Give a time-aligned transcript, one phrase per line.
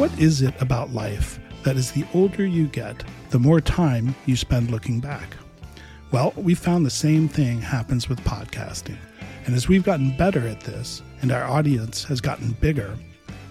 [0.00, 4.34] What is it about life that as the older you get, the more time you
[4.34, 5.36] spend looking back?
[6.10, 8.96] Well, we found the same thing happens with podcasting.
[9.44, 12.96] And as we've gotten better at this and our audience has gotten bigger,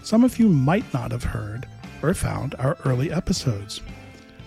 [0.01, 1.67] some of you might not have heard
[2.01, 3.81] or found our early episodes.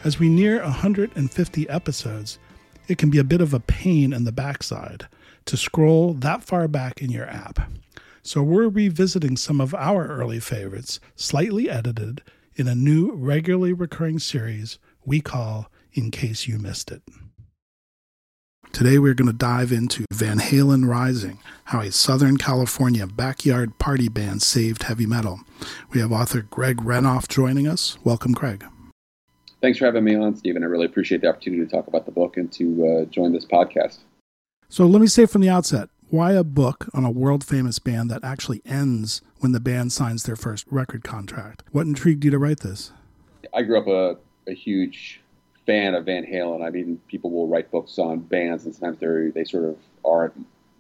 [0.04, 2.40] As we near 150 episodes,
[2.88, 5.06] it can be a bit of a pain in the backside
[5.44, 7.70] to scroll that far back in your app.
[8.22, 12.20] So we're revisiting some of our early favorites, slightly edited,
[12.56, 17.02] in a new regularly recurring series we call In Case You Missed It.
[18.72, 24.08] Today we're going to dive into Van Halen Rising, how a Southern California backyard party
[24.08, 25.40] band saved heavy metal.
[25.92, 27.98] We have author Greg Renoff joining us.
[28.02, 28.64] Welcome, Greg.
[29.62, 30.64] Thanks for having me on, Stephen.
[30.64, 33.46] I really appreciate the opportunity to talk about the book and to uh, join this
[33.46, 33.98] podcast.
[34.68, 38.10] So let me say from the outset why a book on a world famous band
[38.10, 41.62] that actually ends when the band signs their first record contract?
[41.70, 42.92] What intrigued you to write this?
[43.54, 45.22] I grew up a, a huge
[45.64, 46.66] fan of Van Halen.
[46.66, 50.34] I mean, people will write books on bands, and sometimes they they sort of aren't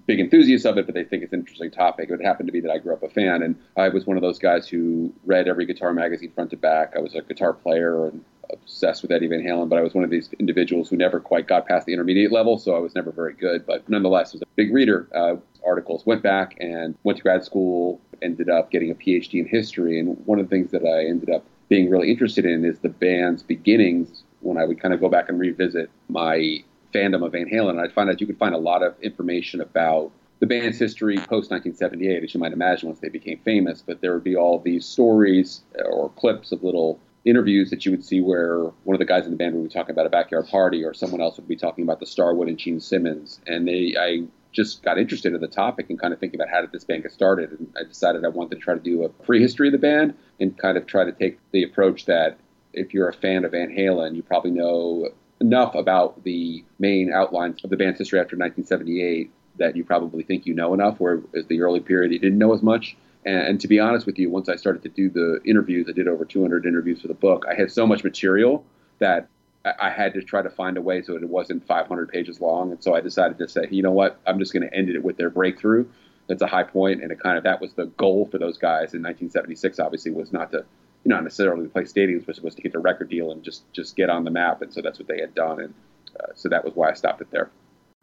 [0.06, 2.10] big enthusiasts of it, but they think it's an interesting topic.
[2.10, 4.22] It happened to be that I grew up a fan, and I was one of
[4.22, 6.94] those guys who read every guitar magazine front to back.
[6.96, 10.04] I was a guitar player and obsessed with Eddie Van Halen, but I was one
[10.04, 13.10] of these individuals who never quite got past the intermediate level, so I was never
[13.10, 13.66] very good.
[13.66, 15.08] But nonetheless, was a big reader.
[15.14, 16.04] Uh, articles.
[16.06, 18.00] Went back and went to grad school.
[18.20, 21.30] Ended up getting a PhD in history, and one of the things that I ended
[21.30, 24.22] up being really interested in is the band's beginnings.
[24.40, 26.62] When I would kind of go back and revisit my
[26.92, 29.60] fandom of Van Halen, and I'd find that you could find a lot of information
[29.60, 30.10] about
[30.40, 33.82] the band's history post 1978, as you might imagine, once they became famous.
[33.84, 38.04] But there would be all these stories or clips of little interviews that you would
[38.04, 40.48] see where one of the guys in the band would be talking about a backyard
[40.48, 43.40] party, or someone else would be talking about the Starwood and Gene Simmons.
[43.46, 46.60] And they, I just got interested in the topic and kind of thinking about how
[46.60, 47.50] did this band get started.
[47.52, 50.56] And I decided I wanted to try to do a prehistory of the band and
[50.58, 52.38] kind of try to take the approach that
[52.72, 55.10] if you're a fan of Van Halen, you probably know
[55.40, 60.46] enough about the main outlines of the band's history after 1978 that you probably think
[60.46, 62.96] you know enough, whereas the early period you didn't know as much.
[63.24, 66.08] And, to be honest with you, once I started to do the interviews, I did
[66.08, 67.44] over 200 interviews for the book.
[67.48, 68.64] I had so much material
[68.98, 69.28] that
[69.64, 72.72] I, I had to try to find a way so it wasn't 500 pages long.
[72.72, 75.02] And so I decided to say, you know what, I'm just going to end it
[75.04, 75.86] with their breakthrough.
[76.28, 78.94] That's a high point, and it kind of that was the goal for those guys
[78.94, 79.78] in 1976.
[79.80, 80.64] Obviously, was not to
[81.04, 83.70] you know, not necessarily play stadiums, but was to get the record deal and just
[83.72, 84.62] just get on the map.
[84.62, 85.74] And so that's what they had done, and
[86.18, 87.50] uh, so that was why I stopped it there.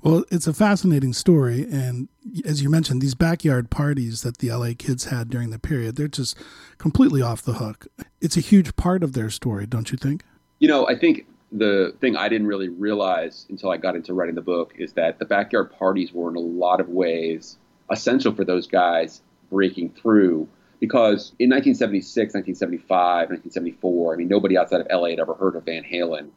[0.01, 1.63] Well, it's a fascinating story.
[1.69, 2.07] And
[2.45, 6.07] as you mentioned, these backyard parties that the LA kids had during the period, they're
[6.07, 6.37] just
[6.77, 7.87] completely off the hook.
[8.21, 10.23] It's a huge part of their story, don't you think?
[10.59, 14.35] You know, I think the thing I didn't really realize until I got into writing
[14.35, 17.57] the book is that the backyard parties were in a lot of ways
[17.91, 20.47] essential for those guys breaking through
[20.79, 25.65] because in 1976, 1975, 1974, I mean, nobody outside of LA had ever heard of
[25.65, 26.29] Van Halen.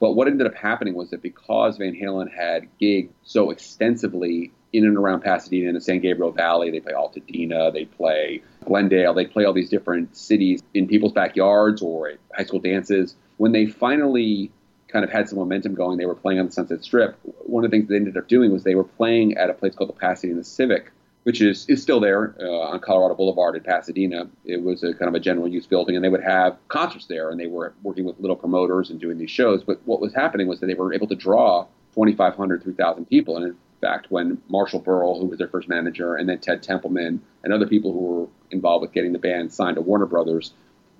[0.00, 4.84] But what ended up happening was that because Van Halen had gigged so extensively in
[4.84, 9.26] and around Pasadena in the San Gabriel Valley, they play Altadena, they play Glendale, they
[9.26, 13.16] play all these different cities in people's backyards or at high school dances.
[13.38, 14.52] When they finally
[14.88, 17.18] kind of had some momentum going, they were playing on the Sunset Strip.
[17.46, 19.74] One of the things they ended up doing was they were playing at a place
[19.74, 20.90] called the Pasadena Civic,
[21.24, 24.28] which is, is still there uh, on Colorado Boulevard in Pasadena.
[24.44, 27.30] It was a kind of a general use building, and they would have concerts there,
[27.30, 29.62] and they were working with little promoters and doing these shows.
[29.62, 33.36] But what was happening was that they were able to draw 2,500, 3,000 people.
[33.36, 37.20] And in fact, when Marshall Berle, who was their first manager, and then Ted Templeman
[37.42, 40.52] and other people who were involved with getting the band signed to Warner Brothers,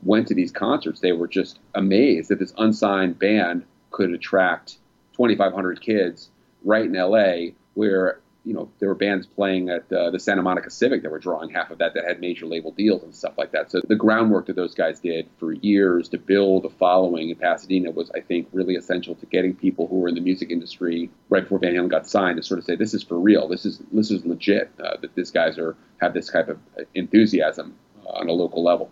[0.02, 4.78] went to these concerts, they were just amazed that this unsigned band could attract
[5.14, 6.30] 2,500 kids
[6.64, 10.70] right in LA, where you know there were bands playing at uh, the Santa Monica
[10.70, 13.52] Civic that were drawing half of that that had major label deals and stuff like
[13.52, 13.70] that.
[13.70, 17.90] So the groundwork that those guys did for years to build a following in Pasadena
[17.90, 21.42] was, I think, really essential to getting people who were in the music industry right
[21.42, 23.82] before Van Halen got signed to sort of say this is for real, this is
[23.92, 26.58] this is legit, uh, that these guys are have this type of
[26.94, 27.74] enthusiasm
[28.06, 28.90] on a local level.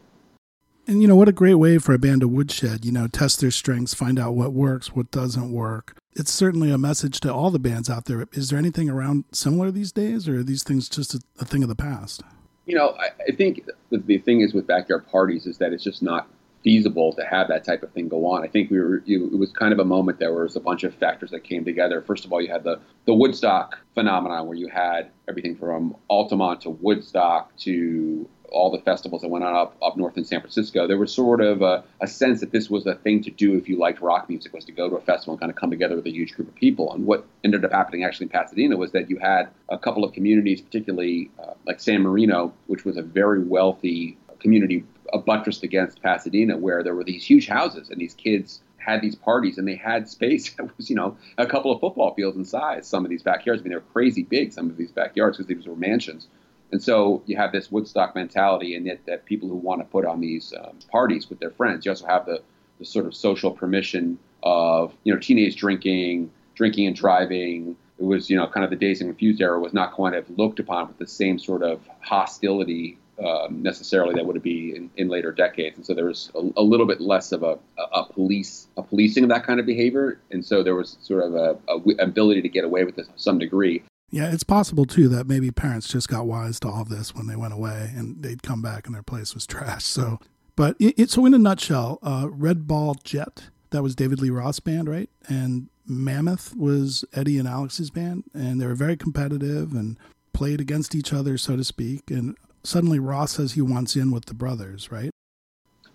[0.88, 3.40] And you know what a great way for a band to woodshed, you know, test
[3.40, 5.96] their strengths, find out what works, what doesn't work.
[6.14, 8.26] It's certainly a message to all the bands out there.
[8.32, 11.64] Is there anything around similar these days, or are these things just a, a thing
[11.64, 12.22] of the past?
[12.66, 15.82] You know, I, I think the, the thing is with backyard parties is that it's
[15.82, 16.28] just not
[16.62, 18.42] feasible to have that type of thing go on.
[18.42, 20.94] I think we were it was kind of a moment there was a bunch of
[20.94, 22.00] factors that came together.
[22.00, 26.62] First of all, you had the the Woodstock phenomenon where you had everything from Altamont
[26.62, 30.86] to Woodstock to all the festivals that went on up, up north in San Francisco,
[30.86, 33.68] there was sort of a, a, sense that this was a thing to do if
[33.68, 35.96] you liked rock music, was to go to a festival and kind of come together
[35.96, 36.92] with a huge group of people.
[36.92, 40.12] And what ended up happening actually in Pasadena was that you had a couple of
[40.12, 44.84] communities, particularly uh, like San Marino, which was a very wealthy community
[45.24, 49.58] buttressed against Pasadena, where there were these huge houses and these kids had these parties
[49.58, 52.86] and they had space that was, you know, a couple of football fields in size.
[52.86, 55.48] Some of these backyards, I mean, they were crazy big, some of these backyards, because
[55.48, 56.28] these were mansions.
[56.72, 60.04] And so you have this Woodstock mentality, and yet that people who want to put
[60.04, 61.84] on these um, parties with their friends.
[61.84, 62.42] You also have the,
[62.78, 67.76] the sort of social permission of you know teenage drinking, drinking and driving.
[67.98, 70.58] It was you know kind of the Dazed and Confused era was not of looked
[70.58, 75.32] upon with the same sort of hostility um, necessarily that would be in, in, later
[75.32, 75.76] decades.
[75.76, 77.58] And so there was a, a little bit less of a,
[77.94, 81.34] a, police a policing of that kind of behavior, and so there was sort of
[81.34, 83.82] a, a ability to get away with this to some degree.
[84.10, 87.36] Yeah, it's possible too that maybe parents just got wise to all this when they
[87.36, 89.84] went away and they'd come back and their place was trash.
[89.84, 90.20] So,
[90.54, 94.60] but it, so in a nutshell, uh, Red Ball Jet, that was David Lee Roth's
[94.60, 95.10] band, right?
[95.28, 99.98] And Mammoth was Eddie and Alex's band, and they were very competitive and
[100.32, 102.10] played against each other, so to speak.
[102.10, 105.10] And suddenly Roth says he wants in with the brothers, right?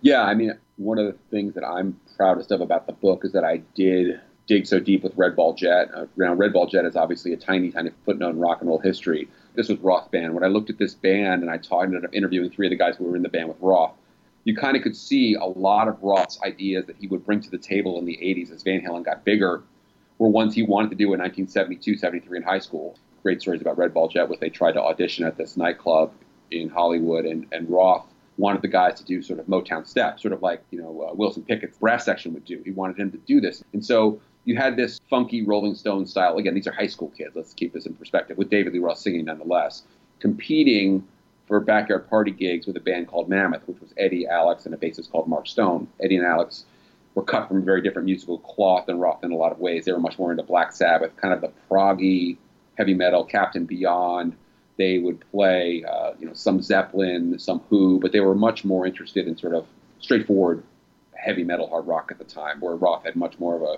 [0.00, 3.32] Yeah, I mean, one of the things that I'm proudest of about the book is
[3.32, 5.90] that I did dig so deep with Red Ball Jet.
[5.94, 8.78] Uh, now, Red Ball Jet is obviously a tiny, tiny footnote in rock and roll
[8.78, 9.28] history.
[9.54, 10.34] This was Roth band.
[10.34, 12.76] When I looked at this band and I talked, ended up interviewing three of the
[12.76, 13.92] guys who were in the band with Roth,
[14.44, 17.50] you kind of could see a lot of Roth's ideas that he would bring to
[17.50, 19.62] the table in the 80s as Van Halen got bigger
[20.18, 22.96] were ones he wanted to do in 1972, 73 in high school.
[23.22, 26.12] Great stories about Red Ball Jet was they tried to audition at this nightclub
[26.50, 28.06] in Hollywood, and, and Roth
[28.36, 31.14] wanted the guys to do sort of Motown steps, sort of like you know uh,
[31.14, 32.60] Wilson Pickett's brass section would do.
[32.64, 36.36] He wanted him to do this, and so you had this funky Rolling Stone style.
[36.36, 37.36] Again, these are high school kids.
[37.36, 38.38] Let's keep this in perspective.
[38.38, 39.82] With David Lee Roth singing, nonetheless,
[40.18, 41.06] competing
[41.46, 44.78] for backyard party gigs with a band called Mammoth, which was Eddie, Alex, and a
[44.78, 45.88] bassist called Mark Stone.
[46.02, 46.64] Eddie and Alex
[47.14, 49.84] were cut from a very different musical cloth than Roth in a lot of ways.
[49.84, 52.38] They were much more into Black Sabbath, kind of the proggy
[52.78, 54.34] heavy metal, Captain Beyond.
[54.78, 58.86] They would play, uh, you know, some Zeppelin, some Who, but they were much more
[58.86, 59.66] interested in sort of
[60.00, 60.62] straightforward
[61.14, 63.76] heavy metal hard rock at the time, where Roth had much more of a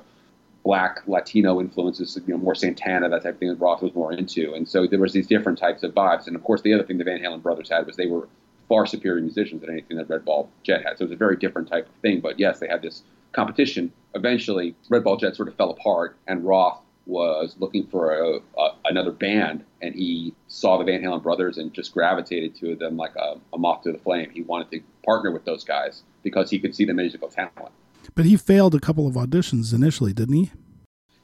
[0.65, 4.13] black Latino influences, you know, more Santana, that type of thing that Roth was more
[4.13, 4.55] into.
[4.55, 6.27] And so there was these different types of vibes.
[6.27, 8.29] And of course, the other thing the Van Halen brothers had was they were
[8.69, 10.97] far superior musicians than anything that Red Ball Jet had.
[10.97, 12.21] So it was a very different type of thing.
[12.21, 13.03] But yes, they had this
[13.33, 13.93] competition.
[14.15, 18.69] Eventually, Red Ball Jet sort of fell apart, and Roth was looking for a, a,
[18.87, 23.15] another band, and he saw the Van Halen brothers and just gravitated to them like
[23.17, 24.31] a, a moth to the flame.
[24.31, 27.73] He wanted to partner with those guys because he could see the musical talent.
[28.15, 30.51] But he failed a couple of auditions initially, didn't he?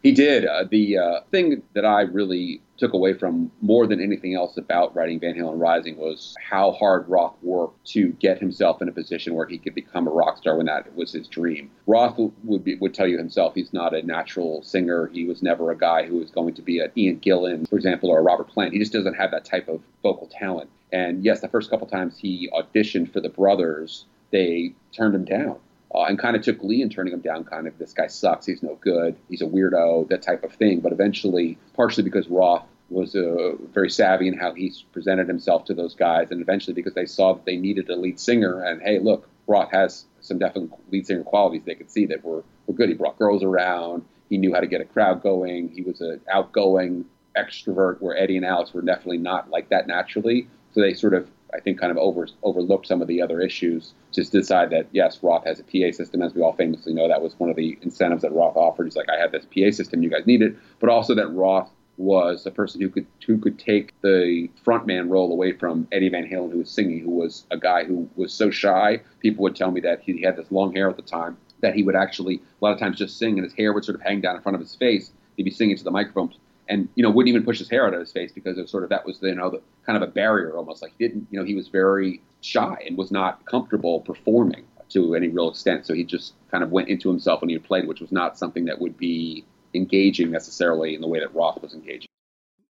[0.03, 0.47] He did.
[0.47, 4.97] Uh, the uh, thing that I really took away from more than anything else about
[4.97, 9.35] writing Van Halen Rising was how hard Roth worked to get himself in a position
[9.35, 11.71] where he could become a rock star when that was his dream.
[11.87, 15.09] Roth would be, would tell you himself he's not a natural singer.
[15.09, 18.09] He was never a guy who was going to be an Ian Gillan, for example,
[18.09, 18.73] or a Robert Plant.
[18.73, 20.71] He just doesn't have that type of vocal talent.
[20.91, 25.59] And yes, the first couple times he auditioned for the brothers, they turned him down
[25.95, 27.45] uh, and kind of took glee in turning him down.
[27.45, 28.47] Kind of, this guy sucks.
[28.47, 29.17] He's no good.
[29.29, 30.09] He's a weirdo.
[30.09, 30.81] That type of thing.
[30.81, 35.75] But eventually, partially because Roth was uh, very savvy in how he presented himself to
[35.75, 38.99] those guys, and eventually because they saw that they needed a lead singer, and hey,
[38.99, 41.63] look, Roth has some definite lead singer qualities.
[41.65, 42.89] They could see that were were good.
[42.89, 44.05] He brought girls around.
[44.29, 45.69] He knew how to get a crowd going.
[45.71, 47.05] He was an outgoing
[47.37, 50.49] extrovert, where Eddie and Alex were definitely not like that naturally.
[50.73, 53.95] So they sort of I think, kind of over, overlooked some of the other issues.
[54.13, 57.09] Just decide that yes, Roth has a PA system, as we all famously know.
[57.09, 58.85] That was one of the incentives that Roth offered.
[58.85, 61.71] He's like, I have this PA system, you guys need it, but also that Roth
[61.97, 66.27] was a person who could who could take the frontman role away from Eddie Van
[66.27, 69.01] Halen, who was singing, who was a guy who was so shy.
[69.21, 71.83] People would tell me that he had this long hair at the time that he
[71.83, 74.21] would actually a lot of times just sing, and his hair would sort of hang
[74.21, 75.13] down in front of his face.
[75.37, 76.33] He'd be singing to the microphone,
[76.71, 78.85] and you know wouldn't even push his hair out of his face because it sort
[78.85, 81.39] of that was you know the, kind of a barrier almost like he didn't you
[81.39, 85.87] know he was very shy and was not comfortable performing to any real extent.
[85.87, 88.65] So he just kind of went into himself when he played, which was not something
[88.67, 92.09] that would be engaging necessarily in the way that Roth was engaging.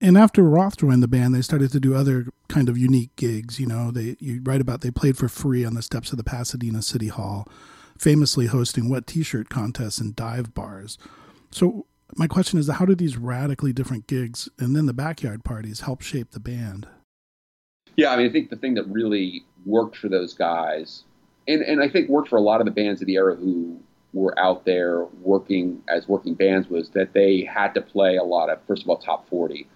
[0.02, 3.60] And after Roth joined the band, they started to do other kind of unique gigs.
[3.60, 6.24] You know, they you write about they played for free on the steps of the
[6.24, 7.46] Pasadena City Hall,
[7.98, 10.96] famously hosting wet T-shirt contests and dive bars.
[11.50, 11.86] So
[12.16, 16.02] my question is, how do these radically different gigs and then the backyard parties help
[16.02, 16.88] shape the band?
[17.96, 21.04] Yeah, I mean, I think the thing that really worked for those guys,
[21.48, 23.78] and, and I think worked for a lot of the bands of the era who
[24.12, 28.50] were out there working as working bands was that they had to play a lot
[28.50, 29.66] of, first of all, top 40.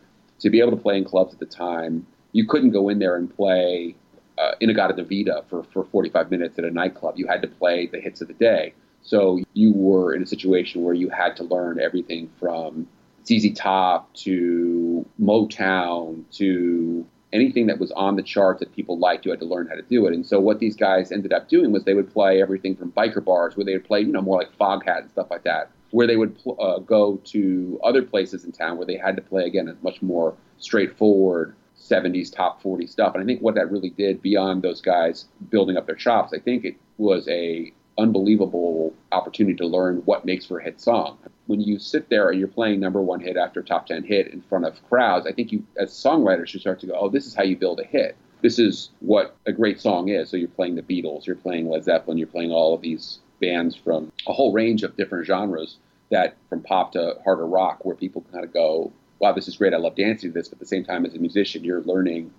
[0.40, 3.16] To be able to play in clubs at the time, you couldn't go in there
[3.16, 3.94] and play
[4.38, 7.14] uh, In-A-Gadda-Da-Vida for, for 45 minutes at a nightclub.
[7.16, 8.74] You had to play the hits of the day.
[9.04, 12.88] So you were in a situation where you had to learn everything from
[13.26, 19.30] ZZ Top to Motown to anything that was on the charts that people liked, you
[19.30, 20.14] had to learn how to do it.
[20.14, 23.22] And so what these guys ended up doing was they would play everything from biker
[23.22, 26.06] bars, where they would play, you know, more like Foghat and stuff like that, where
[26.06, 29.44] they would pl- uh, go to other places in town where they had to play
[29.46, 33.14] again a much more straightforward 70s top 40 stuff.
[33.14, 36.38] And I think what that really did beyond those guys building up their chops, I
[36.38, 41.18] think it was a unbelievable opportunity to learn what makes for a hit song.
[41.46, 44.42] When you sit there and you're playing number one hit after top 10 hit in
[44.42, 47.34] front of crowds, I think you, as songwriters, should start to go, oh, this is
[47.34, 48.16] how you build a hit.
[48.42, 50.28] This is what a great song is.
[50.28, 53.76] So you're playing the Beatles, you're playing Led Zeppelin, you're playing all of these bands
[53.76, 55.76] from a whole range of different genres
[56.10, 59.72] that from pop to harder rock, where people kind of go, wow, this is great.
[59.72, 60.48] I love dancing to this.
[60.48, 62.32] But at the same time, as a musician, you're learning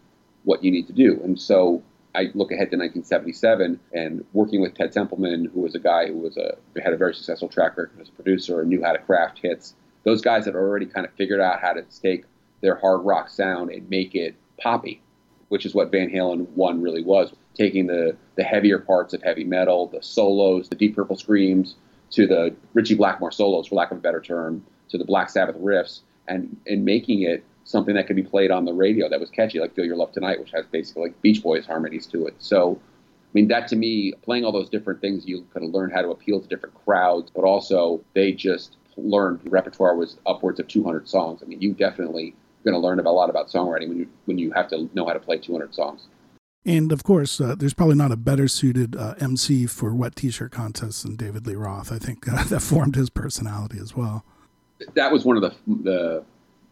[0.43, 1.19] what you need to do.
[1.23, 1.81] And so
[2.15, 6.17] I look ahead to 1977 and working with Ted Templeman, who was a guy who
[6.17, 8.99] was a had a very successful track record as a producer and knew how to
[8.99, 9.75] craft hits.
[10.03, 12.25] Those guys had already kind of figured out how to take
[12.61, 15.01] their hard rock sound and make it poppy,
[15.49, 17.33] which is what Van Halen one really was.
[17.55, 21.75] Taking the the heavier parts of heavy metal, the solos, the Deep Purple screams,
[22.11, 25.57] to the Ritchie Blackmore solos, for lack of a better term, to the Black Sabbath
[25.57, 29.29] riffs, and and making it something that could be played on the radio that was
[29.29, 32.35] catchy, like Feel Your Love Tonight, which has basically like Beach Boys harmonies to it.
[32.39, 35.89] So, I mean, that to me, playing all those different things, you kind of learn
[35.89, 40.59] how to appeal to different crowds, but also they just learned the repertoire was upwards
[40.59, 41.41] of 200 songs.
[41.43, 44.51] I mean, you definitely going to learn a lot about songwriting when you when you
[44.51, 46.07] have to know how to play 200 songs.
[46.67, 50.51] And of course, uh, there's probably not a better suited uh, MC for wet t-shirt
[50.51, 51.91] contests than David Lee Roth.
[51.91, 54.23] I think uh, that formed his personality as well.
[54.95, 56.23] That was one of the the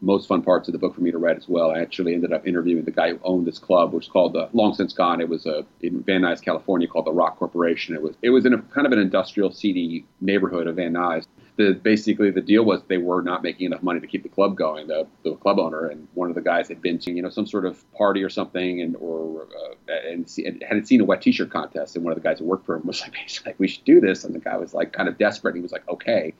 [0.04, 1.72] most fun parts of the book for me to write as well.
[1.72, 4.50] I actually ended up interviewing the guy who owned this club, which was called the
[4.54, 5.22] Long Since Gone.
[5.22, 7.96] It was a in Van Nuys, California, called the Rock Corporation.
[7.96, 11.26] It was it was in a kind of an industrial, seedy neighborhood of Van Nuys.
[11.56, 14.58] The, basically the deal was they were not making enough money to keep the club
[14.58, 14.88] going.
[14.88, 17.48] The, the club owner and one of the guys had been to you know some
[17.48, 21.50] sort of party or something, and or uh, and, and had seen a wet T-shirt
[21.50, 23.14] contest, and one of the guys who worked for him was like,
[23.46, 25.56] like we should do this, and the guy was like kind of desperate.
[25.56, 26.34] He was like, okay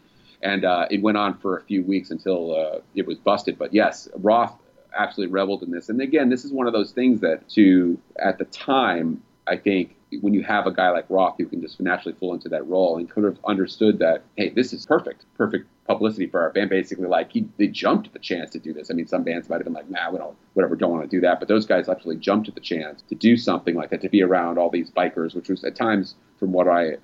[0.44, 3.58] and uh, it went on for a few weeks until uh, it was busted.
[3.58, 4.54] But yes, Roth
[4.96, 5.90] absolutely reveled in this.
[5.90, 9.96] And again, this is one of those things that, to at the time, I think
[10.22, 12.98] when you have a guy like Roth who can just naturally fall into that role
[12.98, 16.70] and could have understood that, hey, this is perfect, perfect publicity for our band.
[16.70, 18.92] Basically, like he, they jumped at the chance to do this.
[18.92, 21.10] I mean, some bands might have been like, nah, we don't, whatever, don't want to
[21.10, 21.40] do that.
[21.40, 24.22] But those guys actually jumped at the chance to do something like that, to be
[24.22, 26.98] around all these bikers, which was at times, from what I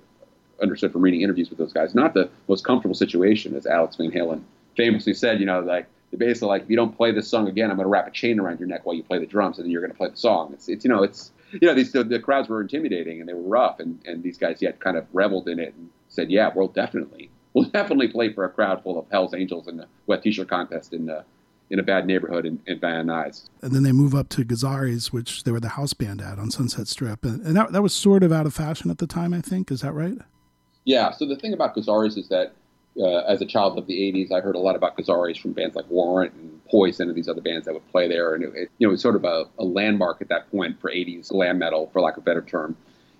[0.62, 4.10] understood from reading interviews with those guys, not the most comfortable situation, as Alex Van
[4.10, 4.42] Halen
[4.76, 5.40] famously said.
[5.40, 7.86] You know, like they're basically like, if you don't play this song again, I'm going
[7.86, 9.80] to wrap a chain around your neck while you play the drums, and then you're
[9.80, 10.52] going to play the song.
[10.52, 13.34] It's, it's you know, it's you know, these the, the crowds were intimidating and they
[13.34, 16.50] were rough, and and these guys yet kind of reveled in it and said, yeah,
[16.54, 20.22] we'll definitely, we'll definitely play for a crowd full of Hell's Angels in the wet
[20.22, 21.24] T-shirt contest in the
[21.70, 23.48] in a bad neighborhood in, in Van Nuys.
[23.62, 26.50] And then they move up to Gazzarri's, which they were the house band at on
[26.50, 27.24] Sunset Strip.
[27.24, 29.70] And, and that, that was sort of out of fashion at the time, I think.
[29.70, 30.18] Is that right?
[30.84, 31.10] Yeah.
[31.12, 32.52] So the thing about Gazzarri's is that
[32.98, 35.76] uh, as a child of the 80s, I heard a lot about Gazzarri's from bands
[35.76, 38.34] like Warrant and Poison and these other bands that would play there.
[38.34, 40.80] And it, it you know, it was sort of a, a, landmark at that point
[40.80, 42.76] for 80s glam metal, for lack of a better term.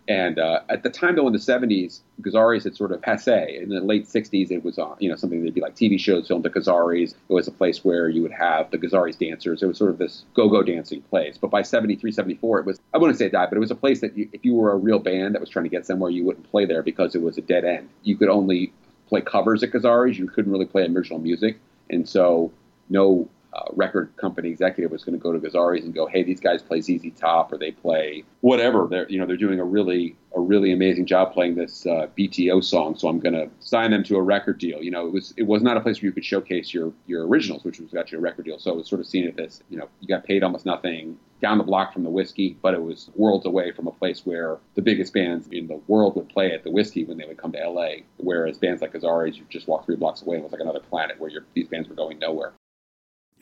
[0.08, 3.58] And uh, at the time, though, in the 70s, Gazzarri's had sort of passe.
[3.62, 6.26] In the late 60s, it was uh, you know something that'd be like TV shows
[6.26, 7.12] filmed at Gazzarri's.
[7.12, 9.62] It was a place where you would have the Gazzarri's dancers.
[9.62, 11.38] It was sort of this go-go dancing place.
[11.38, 13.76] But by 73, 74, it was I wouldn't say it died, but it was a
[13.76, 16.10] place that you, if you were a real band that was trying to get somewhere,
[16.10, 17.88] you wouldn't play there because it was a dead end.
[18.02, 18.72] You could only
[19.08, 20.18] play covers at Gazzarri's.
[20.18, 22.50] You couldn't really play original music, and so
[22.88, 26.40] no uh, record company executive was going to go to Gazzarri's and go, "Hey, these
[26.40, 28.86] guys play ZZ Top or they play whatever.
[28.88, 32.62] They're you know they're doing a really a really amazing job playing this uh, BTO
[32.62, 35.34] song, so I'm going to sign them to a record deal." You know, it was
[35.36, 38.12] it was not a place where you could showcase your your originals, which was got
[38.12, 38.58] you a record deal.
[38.58, 41.18] So it was sort of seen as this, you know, you got paid almost nothing
[41.40, 44.58] down the block from the Whisky, but it was worlds away from a place where
[44.74, 47.52] the biggest bands in the world would play at the Whisky when they would come
[47.52, 48.02] to LA.
[48.18, 50.80] Whereas bands like Gazzarri's, you just walk three blocks away, and it was like another
[50.80, 52.52] planet where these bands were going nowhere.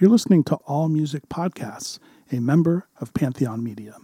[0.01, 1.99] You're listening to All Music Podcasts,
[2.31, 3.97] a member of Pantheon Media.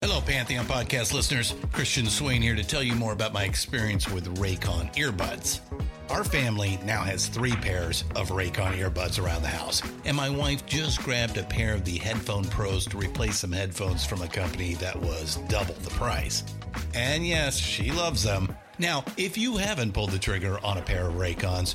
[0.00, 1.56] Hello, Pantheon podcast listeners.
[1.72, 5.58] Christian Swain here to tell you more about my experience with Raycon earbuds.
[6.08, 10.66] Our family now has three pairs of Raycon earbuds around the house, and my wife
[10.66, 14.74] just grabbed a pair of the Headphone Pros to replace some headphones from a company
[14.74, 16.44] that was double the price.
[16.94, 18.54] And yes, she loves them.
[18.78, 21.74] Now, if you haven't pulled the trigger on a pair of Raycons,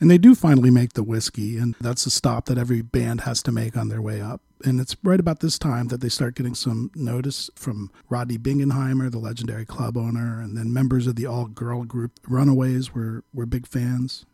[0.00, 3.42] And they do finally make the Whisky, and that's a stop that every band has
[3.44, 4.40] to make on their way up.
[4.64, 9.10] And it's right about this time that they start getting some notice from Rodney Bingenheimer,
[9.10, 13.46] the legendary club owner, and then members of the all girl group Runaways were, were
[13.46, 14.24] big fans.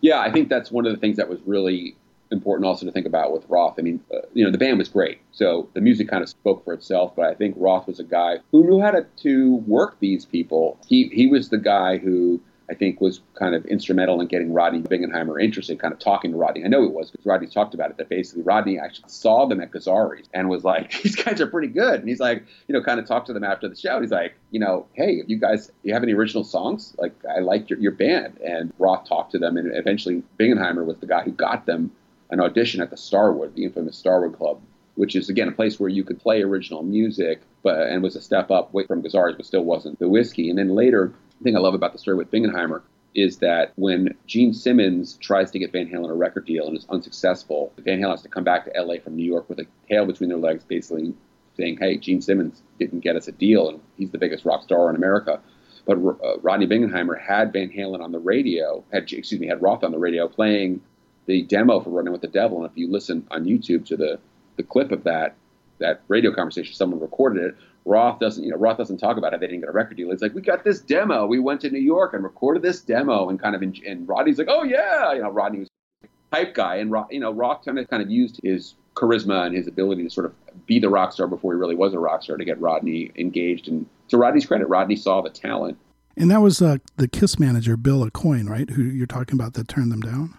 [0.00, 1.96] Yeah, I think that's one of the things that was really
[2.30, 3.74] important also to think about with Roth.
[3.78, 6.64] I mean, uh, you know, the band was great, so the music kind of spoke
[6.64, 7.14] for itself.
[7.14, 10.78] But I think Roth was a guy who knew how to, to work these people.
[10.86, 14.80] He he was the guy who I think was kind of instrumental in getting Rodney
[14.80, 16.64] Bingenheimer interested, kind of talking to Rodney.
[16.64, 17.96] I know he was because Rodney talked about it.
[17.96, 21.68] That basically Rodney actually saw them at Gazzarri's and was like, "These guys are pretty
[21.68, 24.00] good." And he's like, you know, kind of talked to them after the show.
[24.00, 26.94] He's like, you know, hey, you guys, you have any original songs?
[26.98, 28.38] Like, I like your, your band.
[28.44, 31.92] And Roth talked to them, and eventually Bingenheimer was the guy who got them
[32.30, 34.60] an audition at the Starwood, the infamous Starwood Club,
[34.96, 38.20] which is again a place where you could play original music, but and was a
[38.20, 40.50] step up from Gazzarri's, but still wasn't the Whisky.
[40.50, 42.82] And then later thing I love about the story with Bingenheimer
[43.14, 46.86] is that when Gene Simmons tries to get Van Halen a record deal and is
[46.90, 50.04] unsuccessful, Van Halen has to come back to LA from New York with a tail
[50.04, 51.14] between their legs, basically
[51.56, 54.90] saying, "Hey, Gene Simmons didn't get us a deal, and he's the biggest rock star
[54.90, 55.40] in America."
[55.86, 59.82] But uh, Rodney Bingenheimer had Van Halen on the radio, had excuse me, had Roth
[59.82, 60.82] on the radio playing
[61.26, 62.58] the demo for Running with the Devil.
[62.62, 64.18] And if you listen on YouTube to the
[64.56, 65.36] the clip of that
[65.78, 67.56] that radio conversation, someone recorded it.
[67.86, 69.40] Roth doesn't, you know, Roth doesn't talk about it.
[69.40, 70.10] They didn't get a record deal.
[70.10, 71.24] It's like we got this demo.
[71.24, 74.48] We went to New York and recorded this demo, and kind of, and Rodney's like,
[74.50, 75.68] oh yeah, you know, Rodney was
[76.02, 79.54] a hype guy, and you know, Roth kind of kind of used his charisma and
[79.54, 80.34] his ability to sort of
[80.66, 83.68] be the rock star before he really was a rock star to get Rodney engaged.
[83.68, 85.78] And to Rodney's credit, Rodney saw the talent.
[86.16, 88.70] And that was uh, the Kiss manager, Bill Aucoin, right?
[88.70, 90.34] Who you're talking about that turned them down.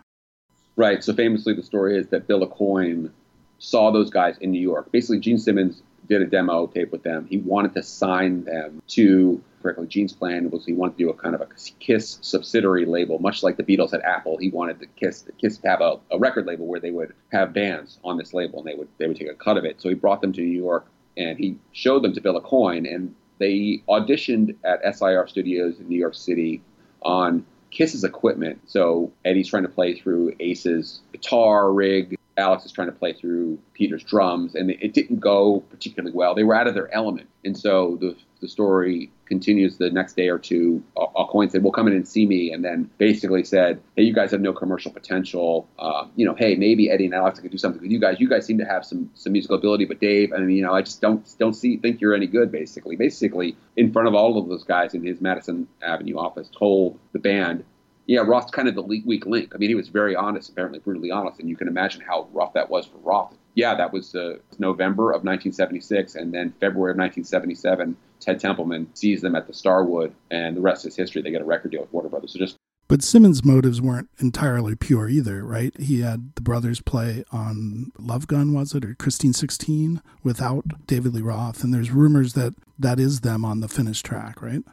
[0.76, 1.04] Right.
[1.04, 3.12] So famously, the story is that Bill Aucoin
[3.60, 4.92] saw those guys in New York.
[4.92, 7.28] Basically, Gene Simmons did a demo tape with them.
[7.30, 9.88] He wanted to sign them to correctly.
[9.88, 11.48] Gene's plan was he wanted to do a kind of a
[11.80, 14.38] Kiss subsidiary label, much like the Beatles had Apple.
[14.38, 17.54] He wanted the Kiss Kiss to have a, a record label where they would have
[17.54, 19.82] bands on this label and they would they would take a cut of it.
[19.82, 23.14] So he brought them to New York and he showed them to Bill Aucoin and
[23.40, 26.62] they auditioned at SIR Studios in New York City
[27.02, 28.62] on Kiss's equipment.
[28.66, 33.58] So Eddie's trying to play through Ace's guitar rig Alex is trying to play through
[33.74, 36.36] Peter's drums, and it didn't go particularly well.
[36.36, 40.30] They were out of their element, and so the the story continues the next day
[40.30, 40.84] or two.
[40.96, 44.30] Aucoin said, "Well, come in and see me," and then basically said, "Hey, you guys
[44.32, 45.68] have no commercial potential.
[45.80, 48.20] Um, you know, hey, maybe Eddie and Alex could do something with you guys.
[48.20, 50.74] You guys seem to have some some musical ability, but Dave, I mean, you know,
[50.74, 54.38] I just don't don't see think you're any good." Basically, basically in front of all
[54.38, 57.64] of those guys in his Madison Avenue office, told the band
[58.08, 59.54] yeah, Roth's kind of the weak link.
[59.54, 62.54] I mean, he was very honest, apparently brutally honest, and you can imagine how rough
[62.54, 63.36] that was for Roth.
[63.54, 69.22] Yeah, that was uh, November of 1976, and then February of 1977, Ted Templeman sees
[69.22, 71.22] them at the Starwood, and the rest is history.
[71.22, 72.34] They get a record deal with Warner Brothers.
[72.34, 72.56] So just
[72.90, 75.78] but Simmons' motives weren't entirely pure either, right?
[75.78, 81.14] He had the brothers play on Love Gun, was it, or Christine 16 without David
[81.14, 81.66] Lee Roth.
[81.66, 84.64] And there's rumors that that is them on the finished track, right?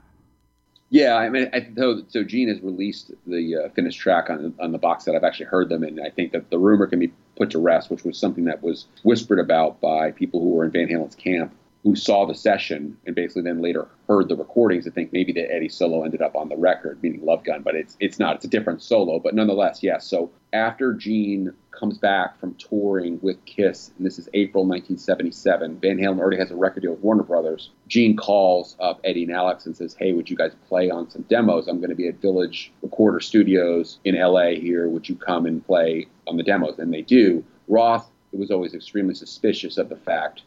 [0.94, 4.70] Yeah, I mean, I, so, so Gene has released the uh, finished track on, on
[4.70, 5.16] the box set.
[5.16, 7.90] I've actually heard them, and I think that the rumor can be put to rest,
[7.90, 11.52] which was something that was whispered about by people who were in Van Halen's camp
[11.83, 15.52] who saw the session and basically then later heard the recordings and think maybe that
[15.52, 18.37] Eddie solo ended up on the record, meaning Love Gun, but it's it's not.
[18.37, 20.07] It's a different solo, but nonetheless, yes.
[20.07, 25.98] So after Gene comes back from touring with Kiss, and this is April 1977, Van
[25.98, 27.70] Halen already has a record deal with Warner Brothers.
[27.88, 31.22] Gene calls up Eddie and Alex and says, "Hey, would you guys play on some
[31.22, 31.68] demos?
[31.68, 34.88] I'm going to be at Village Recorder Studios in LA here.
[34.88, 37.44] Would you come and play on the demos?" And they do.
[37.68, 40.42] Roth was always extremely suspicious of the fact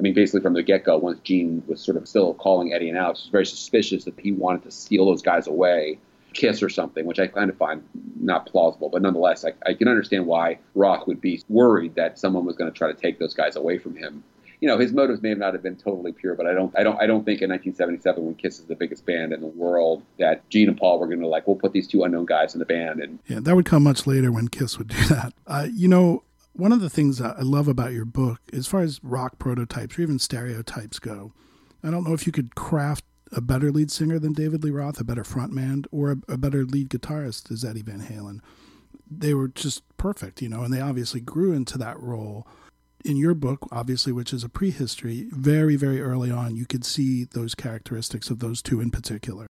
[0.00, 2.88] I mean, basically from the get go, once Gene was sort of still calling Eddie
[2.88, 5.98] and Alex, was very suspicious that he wanted to steal those guys away,
[6.32, 7.82] kiss or something, which I kind of find
[8.20, 8.88] not plausible.
[8.88, 12.70] But nonetheless, I, I can understand why Roth would be worried that someone was going
[12.70, 14.22] to try to take those guys away from him.
[14.60, 16.82] You know, his motives may have not have been totally pure, but I don't, I
[16.82, 20.02] don't, I don't think in 1977, when Kiss is the biggest band in the world,
[20.18, 22.58] that Gene and Paul were going to like, we'll put these two unknown guys in
[22.58, 23.00] the band.
[23.00, 25.32] And yeah, that would come much later when Kiss would do that.
[25.46, 29.02] Uh, you know, one of the things I love about your book, as far as
[29.02, 31.32] rock prototypes or even stereotypes go,
[31.82, 35.00] I don't know if you could craft a better lead singer than David Lee Roth,
[35.00, 38.40] a better frontman, or a, a better lead guitarist as Eddie Van Halen.
[39.10, 42.46] They were just perfect, you know, and they obviously grew into that role.
[43.04, 47.24] In your book, obviously, which is a prehistory, very, very early on, you could see
[47.24, 49.46] those characteristics of those two in particular.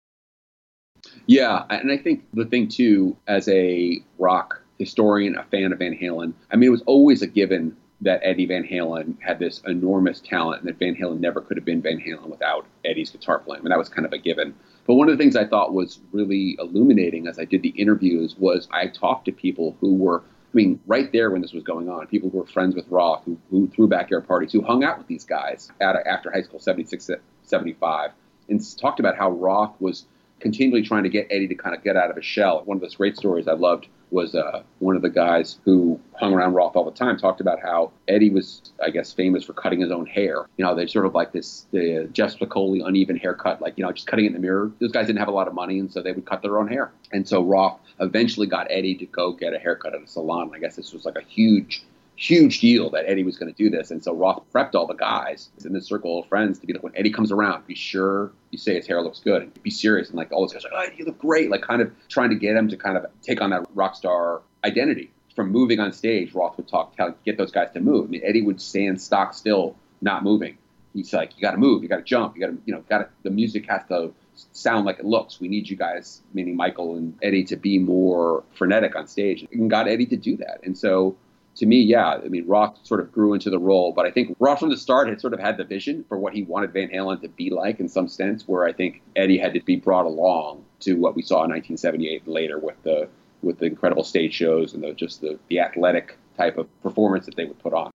[1.26, 5.96] Yeah, and I think the thing too, as a rock historian, a fan of Van
[5.96, 6.34] Halen.
[6.50, 10.60] I mean, it was always a given that Eddie Van Halen had this enormous talent
[10.60, 13.62] and that Van Halen never could have been Van Halen without Eddie's guitar playing.
[13.62, 14.54] And that was kind of a given.
[14.86, 18.36] But one of the things I thought was really illuminating as I did the interviews
[18.38, 21.88] was I talked to people who were, I mean, right there when this was going
[21.88, 24.98] on, people who were friends with Roth, who, who threw backyard parties, who hung out
[24.98, 27.10] with these guys at, after high school, 76,
[27.44, 28.10] 75,
[28.48, 30.04] and talked about how Roth was
[30.40, 32.62] continually trying to get Eddie to kind of get out of his shell.
[32.64, 36.32] One of those great stories I loved was uh, one of the guys who hung
[36.32, 39.80] around Roth all the time, talked about how Eddie was, I guess, famous for cutting
[39.80, 40.46] his own hair.
[40.56, 43.90] You know, they sort of like this, the Jeff Spicoli uneven haircut, like, you know,
[43.92, 44.70] just cutting it in the mirror.
[44.80, 46.68] Those guys didn't have a lot of money, and so they would cut their own
[46.68, 46.92] hair.
[47.12, 50.52] And so Roth eventually got Eddie to go get a haircut at a salon.
[50.54, 51.82] I guess this was like a huge
[52.16, 53.90] huge deal that Eddie was going to do this.
[53.90, 56.82] And so Roth prepped all the guys in the circle of friends to be like,
[56.82, 60.08] when Eddie comes around, be sure you say his hair looks good and be serious.
[60.08, 61.50] And like all those guys are like, oh, you look great.
[61.50, 64.42] Like kind of trying to get him to kind of take on that rock star
[64.64, 65.12] identity.
[65.34, 68.06] From moving on stage, Roth would talk, tell, get those guys to move.
[68.06, 70.56] I mean, Eddie would stand stock still, not moving.
[70.94, 72.82] He's like, you got to move, you got to jump, you got to, you know,
[72.88, 74.14] got to, the music has to
[74.52, 75.38] sound like it looks.
[75.38, 79.46] We need you guys, meaning Michael and Eddie, to be more frenetic on stage.
[79.52, 80.60] And got Eddie to do that.
[80.64, 81.16] And so
[81.56, 84.36] to me, yeah, I mean, Roth sort of grew into the role, but I think
[84.38, 86.88] Roth from the start had sort of had the vision for what he wanted Van
[86.88, 90.04] Halen to be like in some sense, where I think Eddie had to be brought
[90.04, 93.08] along to what we saw in 1978 and later with the
[93.42, 97.36] with the incredible stage shows and the, just the, the athletic type of performance that
[97.36, 97.90] they would put on.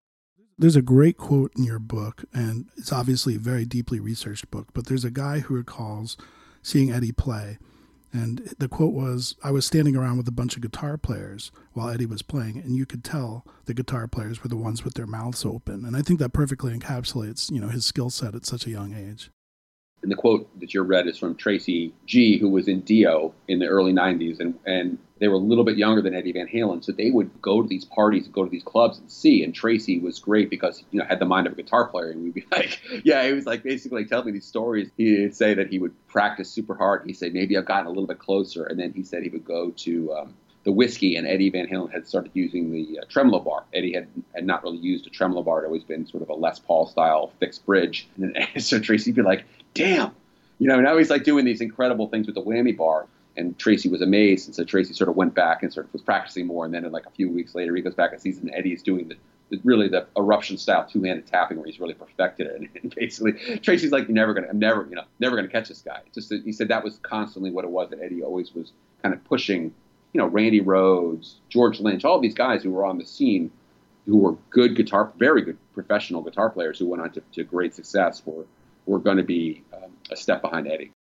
[0.58, 4.68] There's a great quote in your book, and it's obviously a very deeply researched book,
[4.74, 6.16] but there's a guy who recalls
[6.62, 7.58] seeing Eddie play
[8.14, 11.90] and the quote was I was standing around with a bunch of guitar players while
[11.90, 15.08] Eddie was playing, and you could tell the guitar players were the ones with their
[15.08, 15.86] mouths open.
[15.86, 18.94] And I think that perfectly encapsulates, you know, his skill set at such a young
[18.94, 19.32] age.
[20.02, 23.60] And the quote that you read is from Tracy G, who was in Dio in
[23.60, 24.40] the early 90s.
[24.40, 26.84] And, and they were a little bit younger than Eddie Van Halen.
[26.84, 29.44] So they would go to these parties and go to these clubs and see.
[29.44, 32.10] And Tracy was great because, you know, had the mind of a guitar player.
[32.10, 34.90] And we'd be like, yeah, he was like basically telling me these stories.
[34.98, 37.04] He'd say that he would practice super hard.
[37.06, 38.66] He'd say, maybe I've gotten a little bit closer.
[38.66, 41.92] And then he said he would go to, um, the Whisky, and Eddie Van Halen
[41.92, 43.64] had started using the uh, tremolo bar.
[43.74, 46.30] Eddie had, had not really used a tremolo bar; it had always been sort of
[46.30, 48.08] a Les Paul style fixed bridge.
[48.18, 50.12] And then, so Tracy'd be like, "Damn,
[50.60, 53.08] you know, now he's like doing these incredible things with the whammy bar.
[53.38, 56.02] And Tracy was amazed, and so Tracy sort of went back and sort of was
[56.02, 56.66] practicing more.
[56.66, 59.08] And then, like a few weeks later, he goes back and sees and Eddie's doing
[59.08, 59.16] the,
[59.50, 62.70] the really the eruption style two handed tapping where he's really perfected it.
[62.84, 65.82] And basically, Tracy's like, "You're never gonna, I'm never, you know, never gonna catch this
[65.82, 69.16] guy." Just he said that was constantly what it was that Eddie always was kind
[69.16, 69.74] of pushing.
[70.14, 73.50] You know, Randy Rhoads, George Lynch, all these guys who were on the scene,
[74.06, 77.74] who were good guitar, very good professional guitar players who went on to, to great
[77.74, 78.46] success, were
[78.86, 80.92] were going to be um, a step behind Eddie.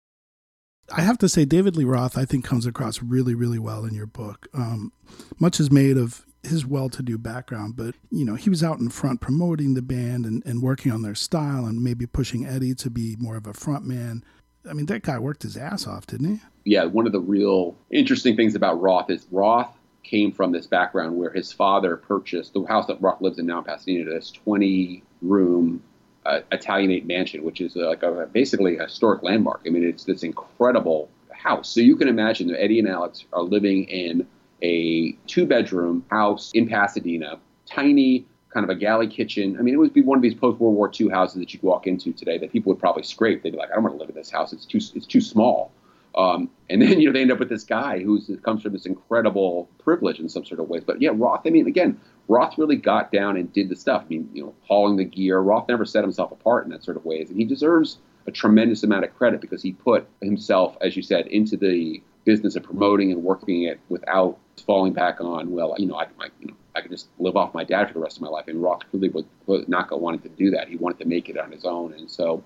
[0.93, 3.93] I have to say, David Lee Roth, I think, comes across really, really well in
[3.93, 4.47] your book.
[4.53, 4.91] Um,
[5.39, 9.21] much is made of his well-to-do background, but you know he was out in front
[9.21, 13.15] promoting the band and, and working on their style and maybe pushing Eddie to be
[13.19, 14.23] more of a front man.
[14.69, 16.41] I mean, that guy worked his ass off, didn't he?
[16.65, 21.15] Yeah, one of the real interesting things about Roth is Roth came from this background
[21.15, 25.83] where his father purchased the house that Roth lives in now in Pasadena, this 20-room
[26.25, 29.61] uh, Italianate mansion, which is uh, like a, basically a historic landmark.
[29.65, 31.69] I mean, it's this incredible house.
[31.69, 34.27] So you can imagine that Eddie and Alex are living in
[34.61, 39.57] a two bedroom house in Pasadena, tiny, kind of a galley kitchen.
[39.57, 41.63] I mean, it would be one of these post World War II houses that you'd
[41.63, 43.43] walk into today that people would probably scrape.
[43.43, 44.53] They'd be like, I don't want to live in this house.
[44.53, 45.71] It's too, it's too small.
[46.15, 48.85] Um, and then, you know, they end up with this guy who comes from this
[48.85, 50.83] incredible privilege in some sort of ways.
[50.85, 54.03] But yeah, Roth, I mean, again, Roth really got down and did the stuff.
[54.05, 55.39] I mean, you know, hauling the gear.
[55.39, 57.29] Roth never set himself apart in that sort of ways.
[57.29, 61.27] And he deserves a tremendous amount of credit because he put himself, as you said,
[61.27, 65.95] into the business of promoting and working it without falling back on, well, you know,
[65.95, 68.21] I, I, you know, I can just live off my dad for the rest of
[68.21, 68.47] my life.
[68.47, 69.25] And Roth really was,
[69.67, 70.69] not wanting to do that.
[70.69, 71.93] He wanted to make it on his own.
[71.93, 72.43] And so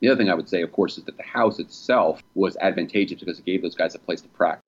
[0.00, 3.18] the other thing I would say, of course, is that the house itself was advantageous
[3.18, 4.62] because it gave those guys a place to practice.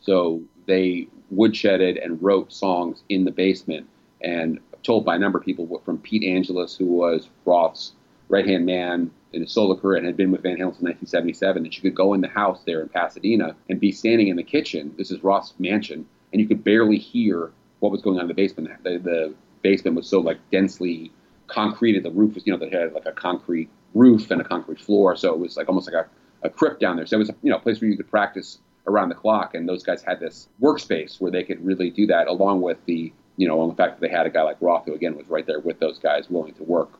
[0.00, 3.88] So they woodshedded and wrote songs in the basement.
[4.20, 7.92] And told by a number of people, from Pete Angelus, who was Roth's
[8.28, 11.62] right hand man in his solo career and had been with Van Halen since 1977,
[11.62, 14.42] that you could go in the house there in Pasadena and be standing in the
[14.42, 14.94] kitchen.
[14.96, 18.34] This is Roth's mansion, and you could barely hear what was going on in the
[18.34, 18.70] basement.
[18.84, 21.12] The, the basement was so like densely
[21.46, 22.02] concreted.
[22.02, 25.16] The roof was, you know, they had like a concrete roof and a concrete floor,
[25.16, 27.06] so it was like almost like a, a crypt down there.
[27.06, 29.54] So it was, you know, a place where you could practice around the clock.
[29.54, 33.12] And those guys had this workspace where they could really do that, along with the,
[33.36, 35.46] you know, the fact that they had a guy like Roth who again was right
[35.46, 36.90] there with those guys, willing to work.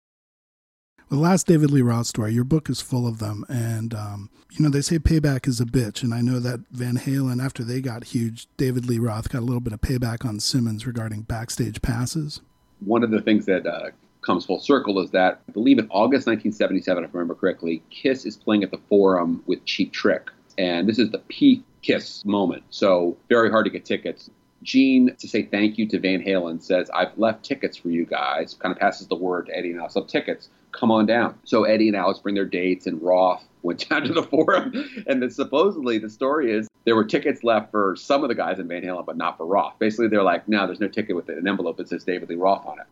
[1.12, 3.44] The last David Lee Roth story, your book is full of them.
[3.50, 6.02] And, um, you know, they say payback is a bitch.
[6.02, 9.44] And I know that Van Halen, after they got huge, David Lee Roth got a
[9.44, 12.40] little bit of payback on Simmons regarding backstage passes.
[12.80, 13.90] One of the things that uh,
[14.22, 18.24] comes full circle is that I believe in August 1977, if I remember correctly, Kiss
[18.24, 20.30] is playing at the Forum with Cheap Trick.
[20.56, 22.62] And this is the peak Kiss moment.
[22.70, 24.30] So very hard to get tickets.
[24.62, 28.54] Gene, to say thank you to Van Halen, says, I've left tickets for you guys.
[28.54, 29.94] Kind of passes the word to Eddie and Alex.
[29.94, 31.38] So tickets, come on down.
[31.44, 34.72] So Eddie and Alex bring their dates, and Roth went down to the forum.
[35.06, 38.58] And then supposedly the story is there were tickets left for some of the guys
[38.58, 39.78] in Van Halen, but not for Roth.
[39.78, 42.64] Basically, they're like, no, there's no ticket with an envelope that says David Lee Roth
[42.66, 42.86] on it.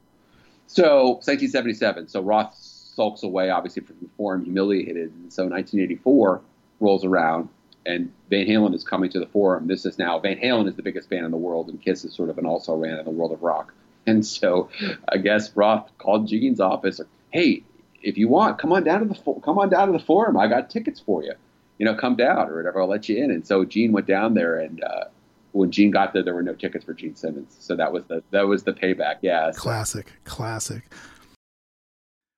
[0.67, 2.09] So 1977.
[2.09, 5.13] So Roth sulks away, obviously from the forum, humiliated.
[5.13, 6.41] And so 1984
[6.81, 7.49] rolls around
[7.87, 9.67] and Van Halen is coming to the forum.
[9.67, 12.15] This is now Van Halen is the biggest band in the world, and Kiss is
[12.15, 13.73] sort of an also ran in the world of rock.
[14.07, 14.71] And so,
[15.13, 17.03] I guess Roth called Gene's office.
[17.31, 17.65] Hey,
[18.03, 20.39] if you want, come on down to the come on down to the forum.
[20.39, 21.35] I got tickets for you.
[21.77, 22.81] You know, come down or whatever.
[22.81, 23.31] I'll let you in.
[23.31, 25.05] And so Gene went down there, and uh,
[25.53, 27.57] when Gene got there, there were no tickets for Gene Simmons.
[27.61, 29.17] So that was the that was the payback.
[29.21, 30.83] Yeah, classic, classic.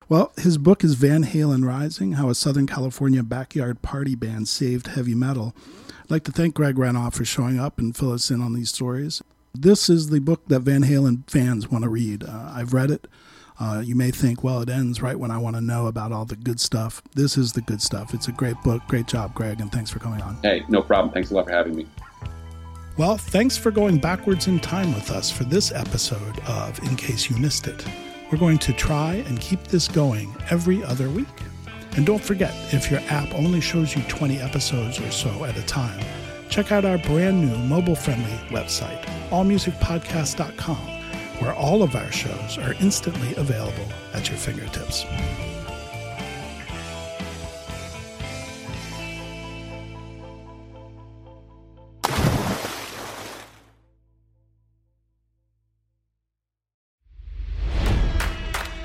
[0.09, 4.87] Well, his book is Van Halen Rising How a Southern California Backyard Party Band Saved
[4.87, 5.55] Heavy Metal.
[6.03, 8.69] I'd like to thank Greg Renoff for showing up and fill us in on these
[8.69, 9.23] stories.
[9.53, 12.23] This is the book that Van Halen fans want to read.
[12.23, 13.07] Uh, I've read it.
[13.59, 16.25] Uh, you may think, well, it ends right when I want to know about all
[16.25, 17.01] the good stuff.
[17.15, 18.13] This is the good stuff.
[18.13, 18.81] It's a great book.
[18.87, 20.37] Great job, Greg, and thanks for coming on.
[20.41, 21.13] Hey, no problem.
[21.13, 21.87] Thanks a lot for having me.
[22.97, 27.29] Well, thanks for going backwards in time with us for this episode of In Case
[27.29, 27.85] You Missed It.
[28.33, 31.27] We're going to try and keep this going every other week.
[31.95, 35.61] And don't forget, if your app only shows you 20 episodes or so at a
[35.67, 36.03] time,
[36.49, 40.77] check out our brand new mobile friendly website, allmusicpodcast.com,
[41.43, 45.05] where all of our shows are instantly available at your fingertips.